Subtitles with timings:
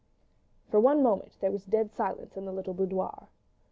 [0.71, 3.27] For one moment there was dead silence in the little boudoir.